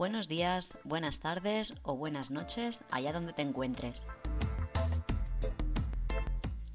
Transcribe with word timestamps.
Buenos 0.00 0.28
días, 0.28 0.78
buenas 0.82 1.20
tardes 1.20 1.74
o 1.82 1.94
buenas 1.94 2.30
noches 2.30 2.82
allá 2.90 3.12
donde 3.12 3.34
te 3.34 3.42
encuentres. 3.42 4.06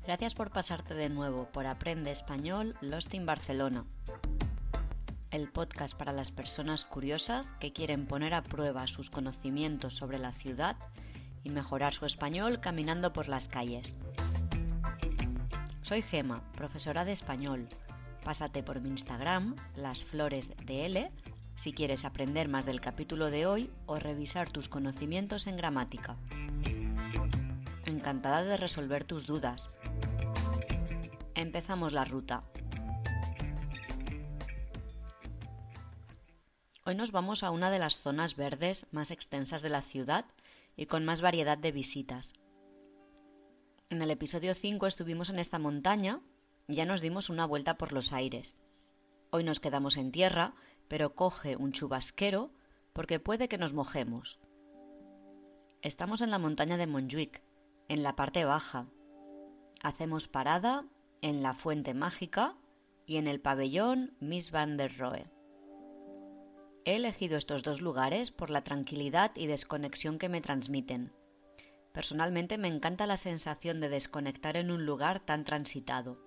Gracias 0.04 0.36
por 0.36 0.52
pasarte 0.52 0.94
de 0.94 1.10
nuevo 1.10 1.50
por 1.52 1.66
Aprende 1.66 2.12
Español 2.12 2.76
Lost 2.82 3.16
in 3.16 3.26
Barcelona, 3.26 3.86
el 5.32 5.50
podcast 5.50 5.96
para 5.96 6.14
las 6.14 6.30
personas 6.30 6.86
curiosas 6.86 7.48
que 7.60 7.74
quieren 7.74 8.06
poner 8.06 8.36
a 8.36 8.44
prueba 8.44 8.86
sus 8.86 9.10
conocimientos 9.10 9.96
sobre 9.96 10.20
la 10.20 10.32
ciudad 10.32 10.76
y 11.44 11.50
mejorar 11.50 11.96
su 11.96 12.06
español 12.06 12.60
caminando 12.60 13.12
por 13.12 13.28
las 13.28 13.48
calles. 13.48 13.96
Soy 15.82 16.04
Gema, 16.04 16.44
profesora 16.52 17.06
de 17.06 17.14
español. 17.14 17.70
Pásate 18.24 18.62
por 18.62 18.82
mi 18.82 18.90
Instagram, 18.90 19.56
las 19.76 20.04
flores 20.04 20.52
de 20.64 20.86
L, 20.86 21.12
si 21.56 21.74
quieres 21.74 22.06
aprender 22.06 22.48
más 22.48 22.66
del 22.66 22.82
capítulo 22.82 23.32
de 23.32 23.46
hoy 23.46 23.72
o 23.86 23.98
revisar 23.98 24.50
tus 24.50 24.70
conocimientos 24.70 25.48
en 25.48 25.58
gramática. 25.58 26.18
Encantada 27.86 28.44
de 28.44 28.58
resolver 28.58 29.04
tus 29.04 29.28
dudas. 29.28 29.70
Empezamos 31.34 31.94
la 31.94 32.06
ruta. 32.06 32.44
Hoy 36.86 36.96
nos 36.96 37.12
vamos 37.12 37.44
a 37.44 37.50
una 37.50 37.72
de 37.72 37.80
las 37.80 37.98
zonas 37.98 38.36
verdes 38.36 38.86
más 38.92 39.10
extensas 39.10 39.62
de 39.62 39.70
la 39.70 39.82
ciudad 39.82 40.26
y 40.78 40.86
con 40.86 41.04
más 41.04 41.22
variedad 41.22 41.58
de 41.58 41.72
visitas. 41.72 42.34
En 43.90 44.02
el 44.02 44.12
episodio 44.12 44.54
5 44.54 44.86
estuvimos 44.88 45.30
en 45.30 45.40
esta 45.40 45.58
montaña 45.58 46.20
y 46.68 46.76
ya 46.76 46.86
nos 46.86 47.02
dimos 47.02 47.30
una 47.30 47.46
vuelta 47.46 47.78
por 47.78 47.92
los 47.92 48.14
aires. 48.14 48.56
Hoy 49.32 49.44
nos 49.44 49.60
quedamos 49.60 49.98
en 49.98 50.12
tierra, 50.12 50.54
pero 50.88 51.16
coge 51.16 51.56
un 51.56 51.72
chubasquero 51.72 52.52
porque 52.94 53.20
puede 53.20 53.48
que 53.48 53.58
nos 53.58 53.74
mojemos. 53.74 54.40
Estamos 55.82 56.22
en 56.22 56.32
la 56.32 56.40
montaña 56.40 56.78
de 56.78 56.88
Montjuic, 56.88 57.44
en 57.90 58.04
la 58.04 58.16
parte 58.16 58.46
baja. 58.46 58.88
Hacemos 59.84 60.28
parada 60.28 60.86
en 61.22 61.44
la 61.44 61.54
Fuente 61.54 61.94
Mágica 61.94 62.56
y 63.06 63.18
en 63.18 63.28
el 63.28 63.40
pabellón 63.40 64.16
Miss 64.20 64.52
van 64.52 64.78
der 64.78 64.98
Rohe. 64.98 65.28
He 66.86 66.96
elegido 66.96 67.38
estos 67.38 67.64
dos 67.64 67.82
lugares 67.82 68.32
por 68.32 68.50
la 68.50 68.64
tranquilidad 68.64 69.32
y 69.36 69.48
desconexión 69.48 70.20
que 70.20 70.30
me 70.30 70.42
transmiten. 70.42 71.14
Personalmente 71.94 72.58
me 72.58 72.68
encanta 72.68 73.08
la 73.08 73.18
sensación 73.18 73.80
de 73.80 73.90
desconectar 73.90 74.58
en 74.58 74.70
un 74.70 74.86
lugar 74.86 75.22
tan 75.26 75.46
transitado. 75.46 76.25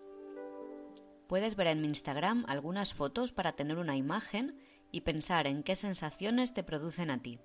Puedes 1.29 1.57
ver 1.57 1.67
en 1.67 1.83
mi 1.83 1.89
Instagram 1.89 2.47
algunas 2.49 2.95
fotos 2.95 3.33
para 3.33 3.53
tener 3.53 3.77
una 3.77 3.97
imagen 3.97 4.59
y 4.91 5.03
pensar 5.03 5.47
en 5.47 5.63
qué 5.63 5.77
sensaciones 5.77 6.55
te 6.55 6.63
producen 6.63 7.11
a 7.11 7.21
ti. 7.21 7.39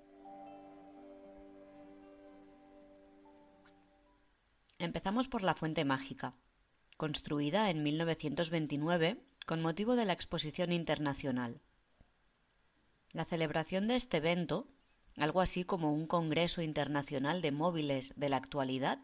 Empezamos 4.78 5.28
por 5.28 5.42
la 5.42 5.54
Fuente 5.54 5.84
Mágica, 5.84 6.34
construida 6.96 7.68
en 7.68 7.82
1929 7.82 9.20
con 9.46 9.60
motivo 9.60 9.96
de 9.96 10.06
la 10.06 10.14
Exposición 10.14 10.72
Internacional. 10.72 11.60
La 13.12 13.26
celebración 13.26 13.86
de 13.86 13.96
este 13.96 14.16
evento, 14.16 14.66
algo 15.18 15.42
así 15.42 15.64
como 15.64 15.92
un 15.92 16.06
Congreso 16.06 16.62
Internacional 16.62 17.42
de 17.42 17.52
Móviles 17.52 18.14
de 18.16 18.30
la 18.30 18.38
actualidad, 18.38 18.98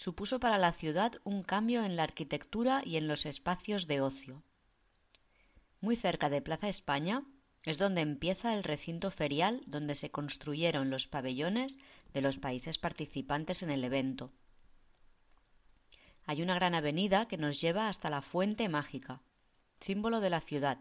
supuso 0.00 0.40
para 0.40 0.56
la 0.56 0.72
ciudad 0.72 1.12
un 1.24 1.42
cambio 1.42 1.84
en 1.84 1.94
la 1.94 2.04
arquitectura 2.04 2.82
y 2.84 2.96
en 2.96 3.06
los 3.06 3.26
espacios 3.26 3.86
de 3.86 4.00
ocio. 4.00 4.42
Muy 5.82 5.94
cerca 5.94 6.30
de 6.30 6.40
Plaza 6.40 6.68
España 6.68 7.22
es 7.64 7.76
donde 7.76 8.00
empieza 8.00 8.54
el 8.54 8.64
recinto 8.64 9.10
ferial 9.10 9.62
donde 9.66 9.94
se 9.94 10.10
construyeron 10.10 10.88
los 10.88 11.06
pabellones 11.06 11.76
de 12.14 12.22
los 12.22 12.38
países 12.38 12.78
participantes 12.78 13.62
en 13.62 13.70
el 13.70 13.84
evento. 13.84 14.32
Hay 16.24 16.40
una 16.40 16.54
gran 16.54 16.74
avenida 16.74 17.28
que 17.28 17.36
nos 17.36 17.60
lleva 17.60 17.88
hasta 17.88 18.08
la 18.08 18.22
Fuente 18.22 18.70
Mágica, 18.70 19.20
símbolo 19.80 20.20
de 20.20 20.30
la 20.30 20.40
ciudad. 20.40 20.78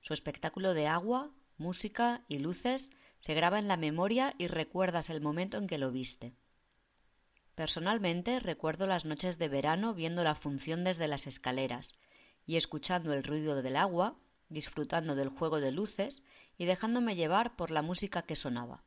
Su 0.00 0.12
espectáculo 0.12 0.74
de 0.74 0.86
agua, 0.86 1.30
música 1.56 2.24
y 2.28 2.40
luces 2.40 2.90
se 3.20 3.32
graba 3.32 3.58
en 3.58 3.68
la 3.68 3.78
memoria 3.78 4.34
y 4.36 4.48
recuerdas 4.48 5.08
el 5.08 5.22
momento 5.22 5.56
en 5.56 5.66
que 5.66 5.78
lo 5.78 5.90
viste. 5.90 6.34
Personalmente 7.54 8.40
recuerdo 8.40 8.86
las 8.86 9.04
noches 9.04 9.38
de 9.38 9.48
verano 9.48 9.94
viendo 9.94 10.24
la 10.24 10.34
función 10.34 10.82
desde 10.82 11.06
las 11.06 11.26
escaleras 11.26 11.94
y 12.46 12.56
escuchando 12.56 13.12
el 13.12 13.22
ruido 13.22 13.62
del 13.62 13.76
agua, 13.76 14.18
disfrutando 14.48 15.14
del 15.14 15.28
juego 15.28 15.60
de 15.60 15.70
luces 15.70 16.22
y 16.58 16.64
dejándome 16.64 17.14
llevar 17.14 17.56
por 17.56 17.70
la 17.70 17.82
música 17.82 18.22
que 18.22 18.36
sonaba. 18.36 18.84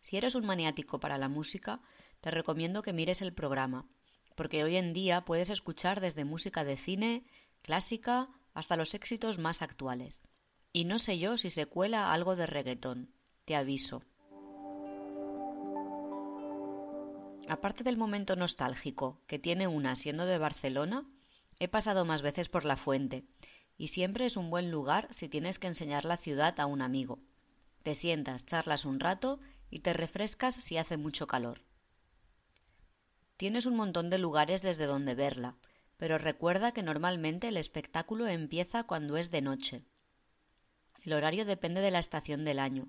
Si 0.00 0.16
eres 0.16 0.34
un 0.34 0.44
maniático 0.44 1.00
para 1.00 1.18
la 1.18 1.28
música, 1.28 1.80
te 2.20 2.30
recomiendo 2.30 2.82
que 2.82 2.92
mires 2.92 3.22
el 3.22 3.32
programa, 3.32 3.88
porque 4.36 4.62
hoy 4.62 4.76
en 4.76 4.92
día 4.92 5.24
puedes 5.24 5.50
escuchar 5.50 6.00
desde 6.00 6.24
música 6.24 6.64
de 6.64 6.76
cine, 6.76 7.24
clásica, 7.62 8.28
hasta 8.52 8.76
los 8.76 8.94
éxitos 8.94 9.38
más 9.38 9.62
actuales. 9.62 10.20
Y 10.72 10.84
no 10.84 10.98
sé 10.98 11.18
yo 11.18 11.36
si 11.36 11.50
se 11.50 11.66
cuela 11.66 12.12
algo 12.12 12.36
de 12.36 12.46
reggaetón, 12.46 13.14
te 13.44 13.56
aviso. 13.56 14.02
Aparte 17.50 17.82
del 17.82 17.96
momento 17.96 18.36
nostálgico 18.36 19.20
que 19.26 19.40
tiene 19.40 19.66
una 19.66 19.96
siendo 19.96 20.24
de 20.24 20.38
Barcelona, 20.38 21.04
he 21.58 21.66
pasado 21.66 22.04
más 22.04 22.22
veces 22.22 22.48
por 22.48 22.64
la 22.64 22.76
fuente, 22.76 23.24
y 23.76 23.88
siempre 23.88 24.24
es 24.24 24.36
un 24.36 24.50
buen 24.50 24.70
lugar 24.70 25.08
si 25.10 25.28
tienes 25.28 25.58
que 25.58 25.66
enseñar 25.66 26.04
la 26.04 26.16
ciudad 26.16 26.60
a 26.60 26.66
un 26.66 26.80
amigo. 26.80 27.18
Te 27.82 27.94
sientas, 27.94 28.46
charlas 28.46 28.84
un 28.84 29.00
rato 29.00 29.40
y 29.68 29.80
te 29.80 29.92
refrescas 29.92 30.54
si 30.54 30.76
hace 30.76 30.96
mucho 30.96 31.26
calor. 31.26 31.62
Tienes 33.36 33.66
un 33.66 33.74
montón 33.74 34.10
de 34.10 34.18
lugares 34.18 34.62
desde 34.62 34.86
donde 34.86 35.16
verla, 35.16 35.56
pero 35.96 36.18
recuerda 36.18 36.70
que 36.70 36.84
normalmente 36.84 37.48
el 37.48 37.56
espectáculo 37.56 38.28
empieza 38.28 38.84
cuando 38.84 39.16
es 39.16 39.32
de 39.32 39.40
noche. 39.40 39.82
El 41.02 41.14
horario 41.14 41.44
depende 41.44 41.80
de 41.80 41.90
la 41.90 41.98
estación 41.98 42.44
del 42.44 42.60
año, 42.60 42.86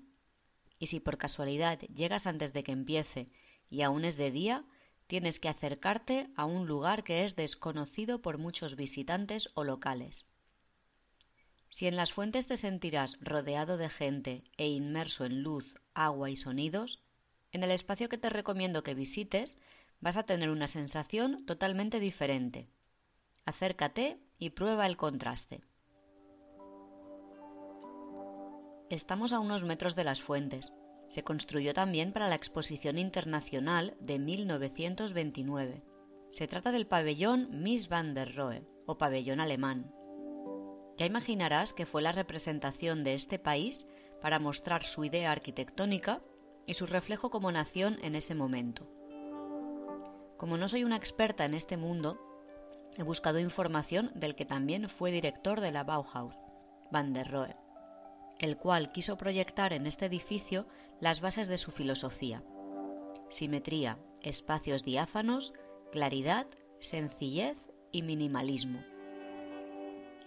y 0.78 0.86
si 0.86 1.00
por 1.00 1.18
casualidad 1.18 1.80
llegas 1.80 2.28
antes 2.28 2.52
de 2.52 2.62
que 2.62 2.70
empiece 2.70 3.28
y 3.72 3.80
aún 3.80 4.04
es 4.04 4.18
de 4.18 4.30
día, 4.30 4.64
tienes 5.06 5.40
que 5.40 5.48
acercarte 5.48 6.28
a 6.36 6.44
un 6.44 6.66
lugar 6.66 7.04
que 7.04 7.24
es 7.24 7.36
desconocido 7.36 8.20
por 8.20 8.36
muchos 8.36 8.76
visitantes 8.76 9.48
o 9.54 9.64
locales. 9.64 10.26
Si 11.70 11.86
en 11.86 11.96
las 11.96 12.12
fuentes 12.12 12.46
te 12.46 12.58
sentirás 12.58 13.16
rodeado 13.22 13.78
de 13.78 13.88
gente 13.88 14.44
e 14.58 14.68
inmerso 14.68 15.24
en 15.24 15.42
luz, 15.42 15.74
agua 15.94 16.28
y 16.28 16.36
sonidos, 16.36 17.00
en 17.50 17.64
el 17.64 17.70
espacio 17.70 18.10
que 18.10 18.18
te 18.18 18.28
recomiendo 18.28 18.82
que 18.82 18.92
visites 18.92 19.56
vas 20.00 20.18
a 20.18 20.24
tener 20.24 20.50
una 20.50 20.68
sensación 20.68 21.46
totalmente 21.46 21.98
diferente. 21.98 22.68
Acércate 23.46 24.18
y 24.38 24.50
prueba 24.50 24.86
el 24.86 24.98
contraste. 24.98 25.62
Estamos 28.90 29.32
a 29.32 29.40
unos 29.40 29.64
metros 29.64 29.94
de 29.96 30.04
las 30.04 30.20
fuentes. 30.20 30.70
Se 31.12 31.22
construyó 31.22 31.74
también 31.74 32.14
para 32.14 32.26
la 32.26 32.36
Exposición 32.36 32.96
Internacional 32.96 33.94
de 34.00 34.18
1929 34.18 35.82
Se 36.30 36.48
trata 36.48 36.72
del 36.72 36.86
pabellón 36.86 37.48
Miss 37.62 37.90
van 37.90 38.14
der 38.14 38.34
Rohe, 38.34 38.62
o 38.86 38.96
pabellón 38.96 39.38
alemán. 39.38 39.92
Ya 40.96 41.04
imaginarás 41.04 41.74
que 41.74 41.84
fue 41.84 42.00
la 42.00 42.12
representación 42.12 43.04
de 43.04 43.12
este 43.12 43.38
país 43.38 43.86
para 44.22 44.38
mostrar 44.38 44.84
su 44.84 45.04
idea 45.04 45.30
arquitectónica 45.30 46.22
y 46.66 46.72
su 46.72 46.86
reflejo 46.86 47.28
como 47.28 47.52
nación 47.52 47.98
en 48.02 48.14
ese 48.14 48.34
momento. 48.34 48.88
Como 50.38 50.56
no 50.56 50.66
soy 50.66 50.82
una 50.82 50.96
experta 50.96 51.44
en 51.44 51.52
este 51.52 51.76
mundo, 51.76 52.18
he 52.96 53.02
buscado 53.02 53.38
información 53.38 54.12
del 54.14 54.34
que 54.34 54.46
también 54.46 54.88
fue 54.88 55.10
director 55.10 55.60
de 55.60 55.72
la 55.72 55.84
Bauhaus, 55.84 56.38
Van 56.90 57.12
der 57.12 57.30
Rohe, 57.30 57.54
el 58.38 58.56
cual 58.56 58.92
quiso 58.92 59.18
proyectar 59.18 59.74
en 59.74 59.86
este 59.86 60.06
edificio 60.06 60.66
las 61.02 61.20
bases 61.20 61.48
de 61.48 61.58
su 61.58 61.72
filosofía. 61.72 62.44
Simetría, 63.28 63.98
espacios 64.20 64.84
diáfanos, 64.84 65.52
claridad, 65.90 66.46
sencillez 66.78 67.58
y 67.90 68.02
minimalismo. 68.02 68.84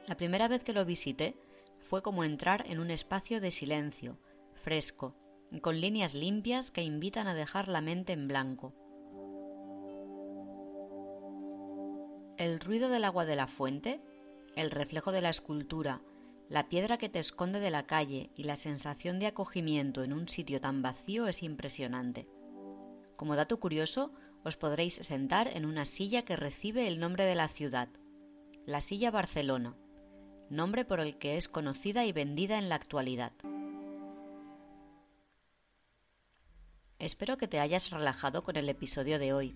La 0.06 0.18
primera 0.18 0.50
vez 0.50 0.66
que 0.66 0.74
lo 0.74 0.84
visité 0.84 1.38
fue 1.80 2.02
como 2.02 2.26
entrar 2.26 2.66
en 2.68 2.80
un 2.80 2.92
espacio 2.92 3.40
de 3.40 3.52
silencio, 3.52 4.20
fresco, 4.52 5.16
con 5.62 5.80
líneas 5.80 6.14
limpias 6.14 6.72
que 6.72 6.84
invitan 6.84 7.28
a 7.28 7.36
dejar 7.36 7.70
la 7.70 7.80
mente 7.80 8.12
en 8.12 8.28
blanco. 8.28 8.74
El 12.38 12.60
ruido 12.60 12.90
del 12.90 13.06
agua 13.06 13.24
de 13.24 13.38
la 13.38 13.48
fuente, 13.48 14.02
el 14.58 14.72
reflejo 14.72 15.14
de 15.14 15.22
la 15.22 15.30
escultura, 15.30 16.02
la 16.50 16.70
piedra 16.70 16.98
que 16.98 17.10
te 17.10 17.20
esconde 17.20 17.60
de 17.60 17.72
la 17.72 17.88
calle 17.88 18.30
y 18.36 18.44
la 18.44 18.56
sensación 18.56 19.20
de 19.20 19.28
acogimiento 19.28 20.04
en 20.04 20.14
un 20.14 20.28
sitio 20.28 20.62
tan 20.62 20.82
vacío 20.82 21.28
es 21.28 21.42
impresionante. 21.42 22.28
Como 23.16 23.36
dato 23.36 23.60
curioso, 23.60 24.12
os 24.44 24.58
podréis 24.58 24.96
sentar 24.96 25.48
en 25.48 25.66
una 25.66 25.86
silla 25.86 26.24
que 26.24 26.36
recibe 26.36 26.88
el 26.88 27.00
nombre 27.00 27.26
de 27.26 27.36
la 27.36 27.48
ciudad, 27.48 27.90
la 28.66 28.82
silla 28.82 29.10
Barcelona, 29.10 29.76
nombre 30.50 30.86
por 30.86 31.00
el 31.00 31.18
que 31.18 31.38
es 31.38 31.48
conocida 31.48 32.06
y 32.06 32.12
vendida 32.12 32.60
en 32.60 32.70
la 32.70 32.76
actualidad. 32.76 33.32
Espero 37.00 37.38
que 37.38 37.48
te 37.48 37.60
hayas 37.60 37.90
relajado 37.90 38.44
con 38.44 38.56
el 38.56 38.70
episodio 38.70 39.18
de 39.20 39.34
hoy. 39.34 39.56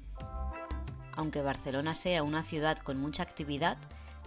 Aunque 1.13 1.41
Barcelona 1.41 1.93
sea 1.93 2.23
una 2.23 2.43
ciudad 2.43 2.79
con 2.79 2.97
mucha 2.97 3.23
actividad, 3.23 3.77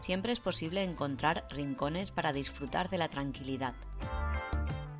siempre 0.02 0.32
es 0.32 0.40
posible 0.40 0.82
encontrar 0.82 1.46
rincones 1.50 2.10
para 2.10 2.32
disfrutar 2.32 2.90
de 2.90 2.98
la 2.98 3.08
tranquilidad. 3.08 3.74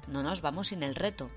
No 0.09 0.23
nos 0.23 0.41
vamos 0.41 0.69
sin 0.69 0.83
el 0.83 0.95
reto, 0.95 1.31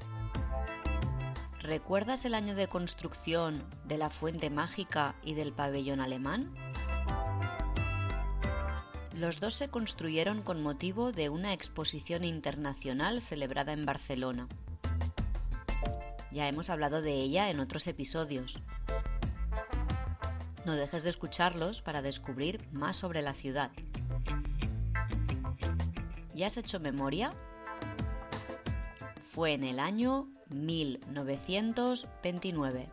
¿Recuerdas 1.66 2.26
el 2.26 2.36
año 2.36 2.54
de 2.54 2.68
construcción 2.68 3.64
de 3.86 3.98
la 3.98 4.12
Fuente 4.12 4.52
Mágica 4.52 5.16
y 5.24 5.34
del 5.34 5.52
pabellón 5.52 6.00
alemán? 6.00 6.54
Los 9.16 9.40
dos 9.40 9.56
se 9.56 9.70
construyeron 9.70 10.44
con 10.44 10.62
motivo 10.62 11.12
de 11.12 11.30
una 11.30 11.54
exposición 11.54 12.24
internacional 12.24 13.20
celebrada 13.24 13.74
en 13.74 13.84
Barcelona. 13.84 14.48
Ya 16.32 16.48
hemos 16.48 16.70
hablado 16.70 17.02
de 17.02 17.14
ella 17.14 17.50
en 17.50 17.60
otros 17.60 17.88
episodios. 17.88 18.62
No 20.66 20.76
dejes 20.76 21.04
de 21.04 21.12
escucharlos 21.12 21.84
para 21.84 22.02
descubrir 22.02 22.68
más 22.72 22.96
sobre 22.96 23.22
la 23.22 23.34
ciudad. 23.34 23.70
¿Ya 26.34 26.48
has 26.48 26.58
hecho 26.58 26.80
memoria? 26.80 27.32
Fue 29.32 29.54
en 29.54 29.64
el 29.64 29.80
año 29.80 30.28
1929. 30.50 32.90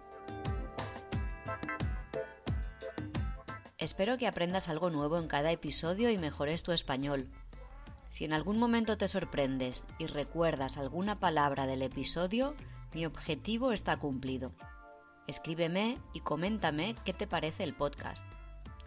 Espero 3.79 4.19
que 4.19 4.27
aprendas 4.27 4.69
algo 4.69 4.91
nuevo 4.91 5.17
en 5.19 5.27
cada 5.27 5.51
episodio 5.51 6.11
y 6.11 6.19
mejores 6.19 6.63
tu 6.63 6.73
español. 6.73 7.31
Si 8.11 8.27
en 8.27 8.35
algún 8.35 8.59
momento 8.59 8.99
te 8.99 9.09
sorprendes 9.09 9.87
y 9.99 10.05
recuerdas 10.07 10.77
alguna 10.77 11.19
palabra 11.19 11.67
del 11.67 11.81
episodio, 11.81 12.55
mi 12.93 13.07
objetivo 13.07 13.73
está 13.73 13.97
cumplido. 13.97 14.53
Escríbeme 15.27 15.99
y 16.13 16.21
coméntame 16.21 16.95
qué 17.05 17.13
te 17.13 17.27
parece 17.27 17.63
el 17.63 17.75
podcast. 17.75 18.23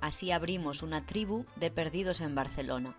Así 0.01 0.31
abrimos 0.31 0.83
una 0.83 1.05
tribu 1.05 1.45
de 1.55 1.71
perdidos 1.71 2.21
en 2.21 2.35
Barcelona. 2.35 2.95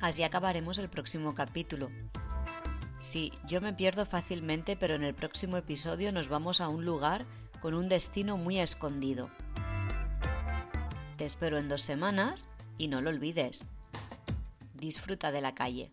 Así 0.00 0.22
acabaremos 0.22 0.78
el 0.78 0.88
próximo 0.88 1.34
capítulo. 1.34 1.90
Sí, 3.00 3.32
yo 3.46 3.60
me 3.60 3.72
pierdo 3.72 4.06
fácilmente, 4.06 4.76
pero 4.76 4.94
en 4.94 5.02
el 5.02 5.14
próximo 5.14 5.56
episodio 5.56 6.12
nos 6.12 6.28
vamos 6.28 6.60
a 6.60 6.68
un 6.68 6.84
lugar 6.84 7.26
con 7.60 7.74
un 7.74 7.88
destino 7.88 8.36
muy 8.36 8.58
escondido. 8.60 9.30
Te 11.16 11.24
espero 11.24 11.58
en 11.58 11.68
dos 11.68 11.82
semanas 11.82 12.48
y 12.78 12.88
no 12.88 13.00
lo 13.00 13.10
olvides. 13.10 13.66
Disfruta 14.74 15.30
de 15.30 15.40
la 15.40 15.54
calle. 15.54 15.92